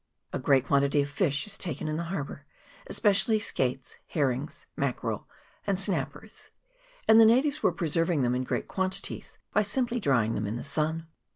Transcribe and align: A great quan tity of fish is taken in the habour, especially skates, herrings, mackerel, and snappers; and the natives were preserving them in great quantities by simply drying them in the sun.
A 0.33 0.39
great 0.39 0.65
quan 0.65 0.81
tity 0.81 1.03
of 1.03 1.09
fish 1.11 1.45
is 1.45 1.59
taken 1.59 1.87
in 1.87 1.95
the 1.95 2.05
habour, 2.05 2.47
especially 2.87 3.37
skates, 3.37 3.97
herrings, 4.07 4.65
mackerel, 4.75 5.27
and 5.67 5.79
snappers; 5.79 6.49
and 7.07 7.19
the 7.19 7.23
natives 7.25 7.61
were 7.61 7.71
preserving 7.71 8.23
them 8.23 8.33
in 8.33 8.43
great 8.43 8.67
quantities 8.67 9.37
by 9.53 9.61
simply 9.61 9.99
drying 9.99 10.33
them 10.33 10.47
in 10.47 10.55
the 10.55 10.63
sun. 10.63 11.05